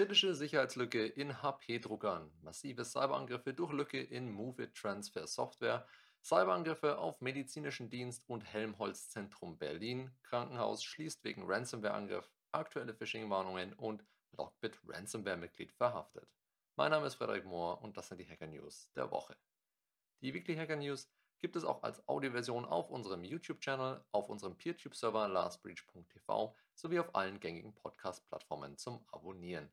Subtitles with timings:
[0.00, 5.86] Kritische Sicherheitslücke in HP-Druckern, massive Cyberangriffe durch Lücke in Movit Transfer Software,
[6.24, 14.02] Cyberangriffe auf medizinischen Dienst und Helmholtz Zentrum Berlin, Krankenhaus schließt wegen Ransomware-Angriff, aktuelle Phishing-Warnungen und
[14.38, 16.26] Lockbit Ransomware-Mitglied verhaftet.
[16.76, 19.36] Mein Name ist Frederik Mohr und das sind die Hacker News der Woche.
[20.22, 21.10] Die Weekly Hacker News
[21.40, 27.38] gibt es auch als Audioversion auf unserem YouTube-Channel, auf unserem PeerTube-Server lastbreach.tv sowie auf allen
[27.38, 29.70] gängigen Podcast-Plattformen zum Abonnieren.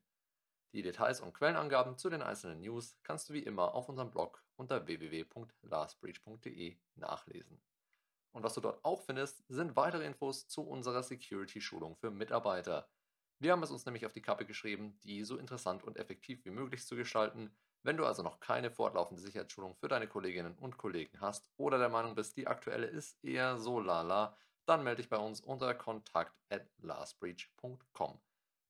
[0.72, 4.44] Die Details und Quellenangaben zu den einzelnen News kannst du wie immer auf unserem Blog
[4.56, 7.62] unter www.lastbreach.de nachlesen.
[8.32, 12.88] Und was du dort auch findest, sind weitere Infos zu unserer Security-Schulung für Mitarbeiter.
[13.38, 16.50] Wir haben es uns nämlich auf die Kappe geschrieben, die so interessant und effektiv wie
[16.50, 17.56] möglich zu gestalten.
[17.82, 21.88] Wenn du also noch keine fortlaufende Sicherheitsschulung für deine Kolleginnen und Kollegen hast oder der
[21.88, 26.36] Meinung bist, die aktuelle ist eher so lala, dann melde dich bei uns unter kontakt
[26.50, 28.20] at lastbreach.com.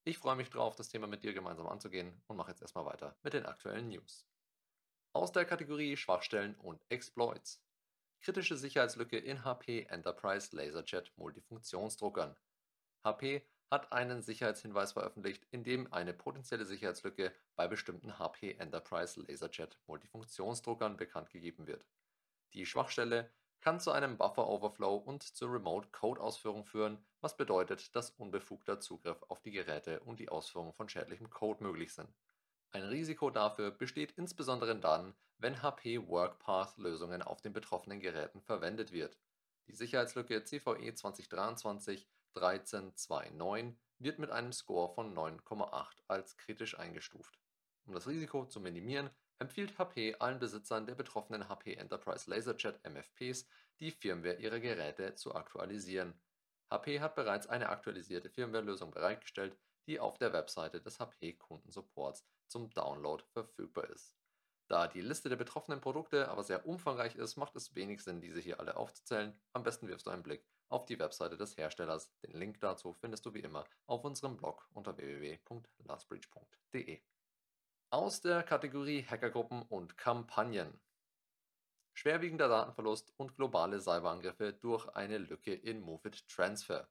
[0.08, 3.14] Ich freue mich drauf, das Thema mit dir gemeinsam anzugehen und mache jetzt erstmal weiter
[3.22, 4.26] mit den aktuellen News.
[5.12, 7.62] Aus der Kategorie Schwachstellen und Exploits.
[8.22, 12.34] Kritische Sicherheitslücke in HP Enterprise LaserJet Multifunktionsdruckern.
[13.04, 19.78] HP hat einen Sicherheitshinweis veröffentlicht, in dem eine potenzielle Sicherheitslücke bei bestimmten HP Enterprise LaserJet
[19.88, 21.84] Multifunktionsdruckern bekannt gegeben wird.
[22.54, 29.22] Die Schwachstelle kann zu einem Buffer-Overflow und zur Remote-Code-Ausführung führen, was bedeutet, dass unbefugter Zugriff
[29.28, 32.08] auf die Geräte und die Ausführung von schädlichem Code möglich sind.
[32.70, 39.18] Ein Risiko dafür besteht insbesondere dann, wenn HP WorkPath-Lösungen auf den betroffenen Geräten verwendet wird.
[39.68, 40.90] Die Sicherheitslücke CVE
[42.34, 47.38] 2023-1329 wird mit einem Score von 9,8 als kritisch eingestuft.
[47.86, 53.46] Um das Risiko zu minimieren, empfiehlt HP allen Besitzern der betroffenen HP Enterprise LaserJet MFPs,
[53.80, 56.14] die Firmware ihrer Geräte zu aktualisieren.
[56.70, 63.24] HP hat bereits eine aktualisierte Firmware-Lösung bereitgestellt, die auf der Webseite des HP-Kundensupports zum Download
[63.32, 64.14] verfügbar ist.
[64.68, 68.38] Da die Liste der betroffenen Produkte aber sehr umfangreich ist, macht es wenig Sinn, diese
[68.38, 69.34] hier alle aufzuzählen.
[69.54, 72.12] Am besten wirfst du einen Blick auf die Webseite des Herstellers.
[72.22, 77.00] Den Link dazu findest du wie immer auf unserem Blog unter www.lastbreach.de.
[77.90, 80.78] Aus der Kategorie Hackergruppen und Kampagnen.
[81.94, 86.86] Schwerwiegender Datenverlust und globale Cyberangriffe durch eine Lücke in Movit Transfer.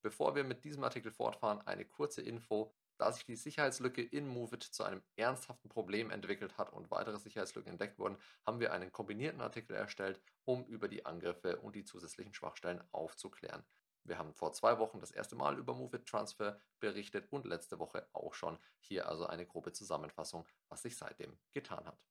[0.00, 2.72] Bevor wir mit diesem Artikel fortfahren, eine kurze Info.
[2.98, 7.72] Da sich die Sicherheitslücke in Movit zu einem ernsthaften Problem entwickelt hat und weitere Sicherheitslücken
[7.72, 8.16] entdeckt wurden,
[8.46, 13.64] haben wir einen kombinierten Artikel erstellt, um über die Angriffe und die zusätzlichen Schwachstellen aufzuklären.
[14.04, 18.08] Wir haben vor zwei Wochen das erste Mal über Movit Transfer berichtet und letzte Woche
[18.12, 18.58] auch schon.
[18.80, 22.02] Hier also eine grobe Zusammenfassung, was sich seitdem getan hat.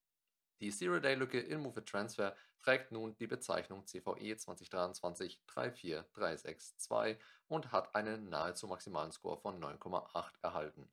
[0.62, 8.68] Die Zero-Day-Lücke in Movit Transfer trägt nun die Bezeichnung CVE 2023-34362 und hat einen nahezu
[8.68, 10.88] maximalen Score von 9,8 erhalten.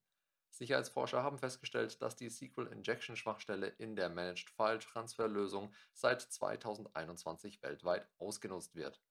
[0.50, 8.74] Sicherheitsforscher haben festgestellt, dass die SQL-Injection-Schwachstelle in der Managed File Transfer-Lösung seit 2021 weltweit ausgenutzt
[8.74, 9.02] wird.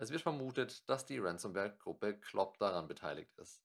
[0.00, 3.62] Es wird vermutet, dass die Ransomware-Gruppe Klopp daran beteiligt ist.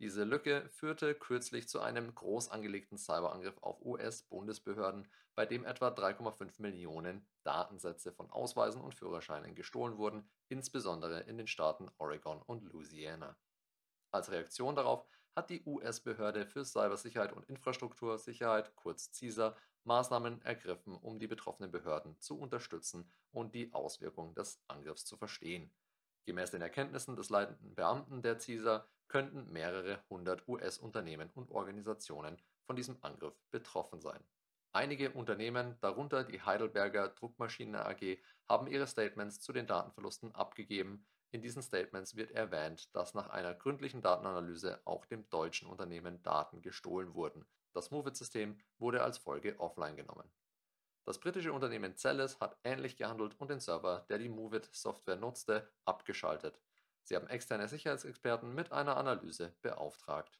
[0.00, 6.60] Diese Lücke führte kürzlich zu einem groß angelegten Cyberangriff auf US-Bundesbehörden, bei dem etwa 3,5
[6.60, 13.38] Millionen Datensätze von Ausweisen und Führerscheinen gestohlen wurden, insbesondere in den Staaten Oregon und Louisiana.
[14.10, 21.18] Als Reaktion darauf hat die US-Behörde für Cybersicherheit und Infrastruktursicherheit, kurz CISA, Maßnahmen ergriffen, um
[21.18, 25.72] die betroffenen Behörden zu unterstützen und die Auswirkungen des Angriffs zu verstehen.
[26.24, 32.76] Gemäß den Erkenntnissen des leitenden Beamten der CISA könnten mehrere hundert US-Unternehmen und Organisationen von
[32.76, 34.22] diesem Angriff betroffen sein.
[34.72, 38.18] Einige Unternehmen, darunter die Heidelberger Druckmaschinen AG,
[38.48, 43.54] haben ihre Statements zu den Datenverlusten abgegeben, in diesen Statements wird erwähnt, dass nach einer
[43.54, 47.46] gründlichen Datenanalyse auch dem deutschen Unternehmen Daten gestohlen wurden.
[47.72, 50.30] Das Movit-System wurde als Folge offline genommen.
[51.04, 56.60] Das britische Unternehmen Celis hat ähnlich gehandelt und den Server, der die Movit-Software nutzte, abgeschaltet.
[57.02, 60.38] Sie haben externe Sicherheitsexperten mit einer Analyse beauftragt.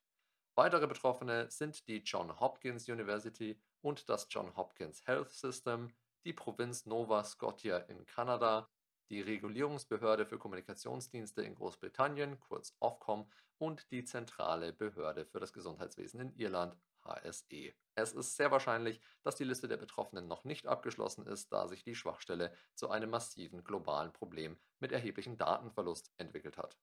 [0.55, 5.91] Weitere Betroffene sind die John Hopkins University und das John Hopkins Health System,
[6.25, 8.69] die Provinz Nova Scotia in Kanada,
[9.13, 13.29] die Regulierungsbehörde für Kommunikationsdienste in Großbritannien, kurz Ofcom,
[13.59, 16.75] und die Zentrale Behörde für das Gesundheitswesen in Irland,
[17.05, 17.75] HSE.
[17.95, 21.85] Es ist sehr wahrscheinlich, dass die Liste der Betroffenen noch nicht abgeschlossen ist, da sich
[21.85, 26.79] die Schwachstelle zu einem massiven globalen Problem mit erheblichem Datenverlust entwickelt hat.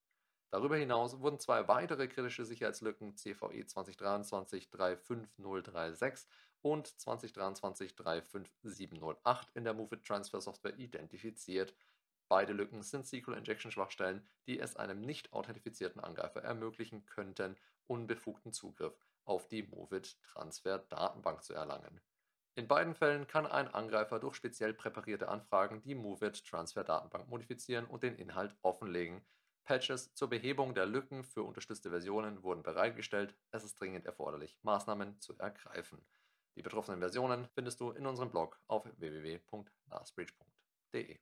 [0.52, 6.28] Darüber hinaus wurden zwei weitere kritische Sicherheitslücken CVE 2023-35036
[6.62, 11.74] und 2023-35708 in der Movit Transfer Software identifiziert
[12.30, 18.94] Beide Lücken sind SQL-Injection-Schwachstellen, die es einem nicht authentifizierten Angreifer ermöglichen könnten, unbefugten Zugriff
[19.26, 22.00] auf die Movit-Transfer-Datenbank zu erlangen.
[22.54, 28.16] In beiden Fällen kann ein Angreifer durch speziell präparierte Anfragen die Movit-Transfer-Datenbank modifizieren und den
[28.16, 29.26] Inhalt offenlegen.
[29.64, 33.36] Patches zur Behebung der Lücken für unterstützte Versionen wurden bereitgestellt.
[33.50, 36.06] Es ist dringend erforderlich, Maßnahmen zu ergreifen.
[36.56, 41.18] Die betroffenen Versionen findest du in unserem Blog auf www.lastbreach.de.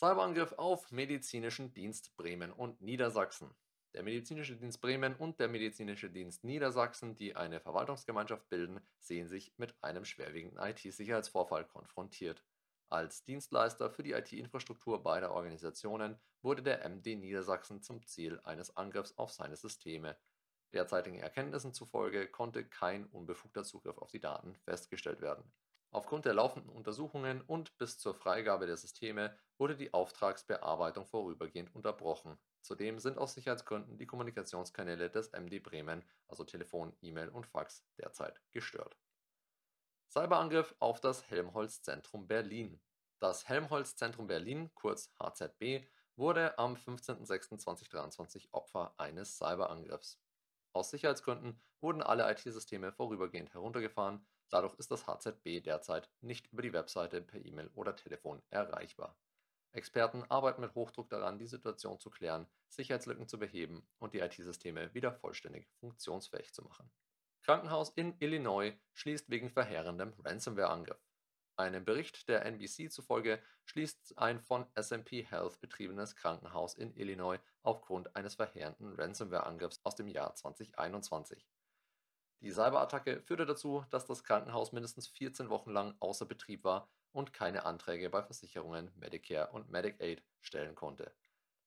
[0.00, 3.54] Cyberangriff auf medizinischen Dienst Bremen und Niedersachsen.
[3.92, 9.52] Der Medizinische Dienst Bremen und der Medizinische Dienst Niedersachsen, die eine Verwaltungsgemeinschaft bilden, sehen sich
[9.58, 12.42] mit einem schwerwiegenden IT-Sicherheitsvorfall konfrontiert.
[12.88, 19.18] Als Dienstleister für die IT-Infrastruktur beider Organisationen wurde der MD Niedersachsen zum Ziel eines Angriffs
[19.18, 20.16] auf seine Systeme.
[20.72, 25.44] Derzeitigen Erkenntnissen zufolge konnte kein unbefugter Zugriff auf die Daten festgestellt werden.
[25.92, 32.38] Aufgrund der laufenden Untersuchungen und bis zur Freigabe der Systeme wurde die Auftragsbearbeitung vorübergehend unterbrochen.
[32.60, 38.40] Zudem sind aus Sicherheitsgründen die Kommunikationskanäle des MD Bremen, also Telefon, E-Mail und Fax, derzeit
[38.52, 38.96] gestört.
[40.08, 42.80] Cyberangriff auf das Helmholtz-Zentrum Berlin.
[43.18, 45.86] Das Helmholtz-Zentrum Berlin, kurz HZB,
[46.16, 50.20] wurde am 15.06.2023 Opfer eines Cyberangriffs.
[50.72, 56.72] Aus Sicherheitsgründen wurden alle IT-Systeme vorübergehend heruntergefahren, dadurch ist das HZB derzeit nicht über die
[56.72, 59.16] Webseite per E-Mail oder Telefon erreichbar.
[59.72, 64.92] Experten arbeiten mit Hochdruck daran, die Situation zu klären, Sicherheitslücken zu beheben und die IT-Systeme
[64.94, 66.90] wieder vollständig funktionsfähig zu machen.
[67.42, 71.00] Krankenhaus in Illinois schließt wegen verheerendem Ransomware-Angriff.
[71.56, 78.16] Einem Bericht der NBC zufolge schließt ein von SMP Health betriebenes Krankenhaus in Illinois aufgrund
[78.16, 81.46] eines verheerenden Ransomware-Angriffs aus dem Jahr 2021.
[82.42, 87.34] Die Cyberattacke führte dazu, dass das Krankenhaus mindestens 14 Wochen lang außer Betrieb war und
[87.34, 91.12] keine Anträge bei Versicherungen Medicare und Medicaid stellen konnte.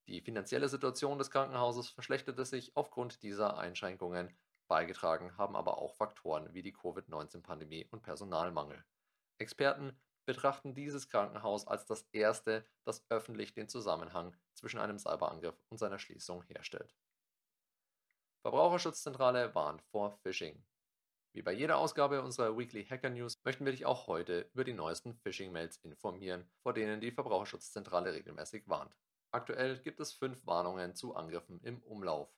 [0.07, 4.35] Die finanzielle Situation des Krankenhauses verschlechterte sich aufgrund dieser Einschränkungen,
[4.67, 8.83] beigetragen haben aber auch Faktoren wie die Covid-19-Pandemie und Personalmangel.
[9.37, 9.95] Experten
[10.25, 15.99] betrachten dieses Krankenhaus als das erste, das öffentlich den Zusammenhang zwischen einem Cyberangriff und seiner
[15.99, 16.95] Schließung herstellt.
[18.43, 20.61] Verbraucherschutzzentrale warnt vor Phishing.
[21.31, 24.73] Wie bei jeder Ausgabe unserer Weekly Hacker News möchten wir dich auch heute über die
[24.73, 28.93] neuesten Phishing-Mails informieren, vor denen die Verbraucherschutzzentrale regelmäßig warnt.
[29.31, 32.35] Aktuell gibt es fünf Warnungen zu Angriffen im Umlauf.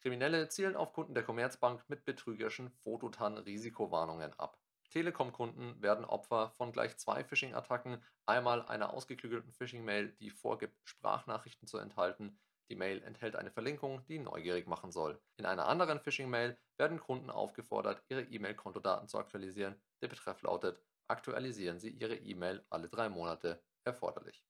[0.00, 4.60] Kriminelle zielen auf Kunden der Commerzbank mit betrügerischen Fototan-Risikowarnungen ab.
[4.90, 11.78] Telekom-Kunden werden Opfer von gleich zwei Phishing-Attacken, einmal einer ausgeklügelten Phishing-Mail, die vorgibt, Sprachnachrichten zu
[11.78, 15.20] enthalten, die Mail enthält eine Verlinkung, die neugierig machen soll.
[15.36, 19.80] In einer anderen Phishing-Mail werden Kunden aufgefordert, ihre E-Mail-Kontodaten zu aktualisieren.
[20.02, 24.44] Der Betreff lautet: Aktualisieren Sie Ihre E-Mail alle drei Monate erforderlich.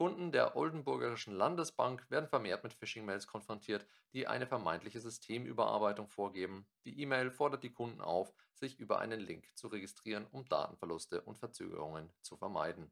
[0.00, 6.66] Kunden der Oldenburgischen Landesbank werden vermehrt mit Phishing-Mails konfrontiert, die eine vermeintliche Systemüberarbeitung vorgeben.
[6.86, 11.38] Die E-Mail fordert die Kunden auf, sich über einen Link zu registrieren, um Datenverluste und
[11.38, 12.90] Verzögerungen zu vermeiden.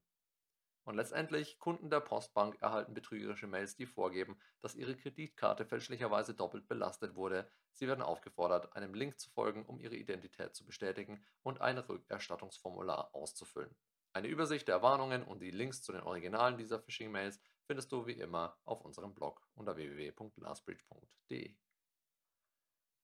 [0.88, 6.66] Und letztendlich, Kunden der Postbank erhalten betrügerische Mails, die vorgeben, dass ihre Kreditkarte fälschlicherweise doppelt
[6.66, 7.46] belastet wurde.
[7.74, 13.14] Sie werden aufgefordert, einem Link zu folgen, um ihre Identität zu bestätigen und ein Rückerstattungsformular
[13.14, 13.76] auszufüllen.
[14.14, 18.12] Eine Übersicht der Warnungen und die Links zu den Originalen dieser Phishing-Mails findest du wie
[18.12, 21.54] immer auf unserem Blog unter www.lastbridge.de.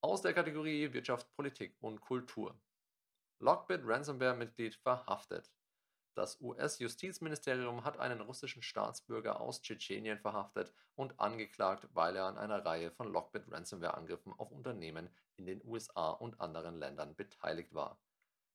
[0.01, 2.59] Aus der Kategorie Wirtschaft, Politik und Kultur.
[3.41, 5.53] Lockbit Ransomware-Mitglied verhaftet.
[6.15, 12.65] Das US-Justizministerium hat einen russischen Staatsbürger aus Tschetschenien verhaftet und angeklagt, weil er an einer
[12.65, 17.99] Reihe von Lockbit-Ransomware-Angriffen auf Unternehmen in den USA und anderen Ländern beteiligt war.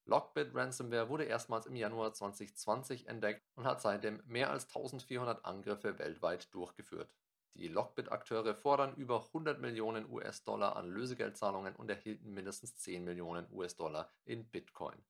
[0.05, 5.99] Lockbit Ransomware wurde erstmals im Januar 2020 entdeckt und hat seitdem mehr als 1400 Angriffe
[5.99, 7.13] weltweit durchgeführt.
[7.55, 14.09] Die Lockbit-Akteure fordern über 100 Millionen US-Dollar an Lösegeldzahlungen und erhielten mindestens 10 Millionen US-Dollar
[14.23, 15.03] in Bitcoin.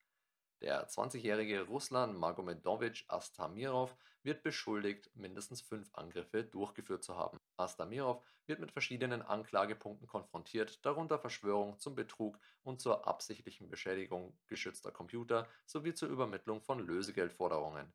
[0.62, 7.40] Der 20-jährige Ruslan Magomedowitsch Astamirov wird beschuldigt, mindestens fünf Angriffe durchgeführt zu haben.
[7.56, 14.92] Astamirov wird mit verschiedenen Anklagepunkten konfrontiert, darunter Verschwörung zum Betrug und zur absichtlichen Beschädigung geschützter
[14.92, 17.94] Computer sowie zur Übermittlung von Lösegeldforderungen.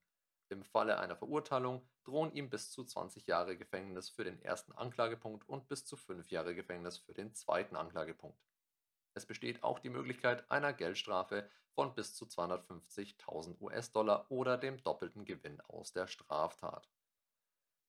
[0.49, 5.47] Im Falle einer Verurteilung drohen ihm bis zu 20 Jahre Gefängnis für den ersten Anklagepunkt
[5.49, 8.39] und bis zu fünf Jahre Gefängnis für den zweiten Anklagepunkt.
[9.15, 15.25] Es besteht auch die Möglichkeit einer Geldstrafe von bis zu 250.000 US-Dollar oder dem doppelten
[15.25, 16.89] Gewinn aus der Straftat.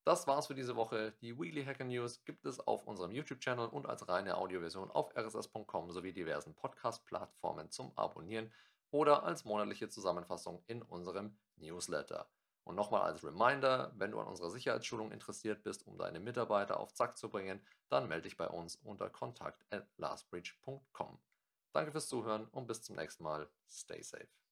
[0.03, 1.13] Das war's für diese Woche.
[1.21, 5.91] Die Weekly Hacker News gibt es auf unserem YouTube-Channel und als reine Audioversion auf rss.com
[5.91, 8.53] sowie diversen Podcast-Plattformen zum Abonnieren
[8.91, 12.29] oder als monatliche Zusammenfassung in unserem Newsletter.
[12.65, 16.93] Und nochmal als Reminder, wenn du an unserer Sicherheitsschulung interessiert bist, um deine Mitarbeiter auf
[16.93, 21.19] Zack zu bringen, dann melde dich bei uns unter kontakt@lastbridge.com.
[21.71, 23.47] Danke fürs Zuhören und bis zum nächsten Mal.
[23.69, 24.44] Stay safe.